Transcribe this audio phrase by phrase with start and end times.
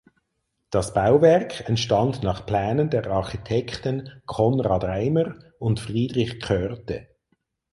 [0.71, 7.07] Das Bauwerk entstand nach Plänen der Architekten Konrad Reimer und Friedrich Körte.